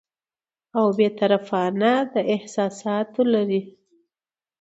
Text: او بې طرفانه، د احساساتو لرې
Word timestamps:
او 0.77 0.85
بې 0.97 1.07
طرفانه، 1.19 1.91
د 2.13 2.15
احساساتو 2.33 3.21
لرې 3.33 3.61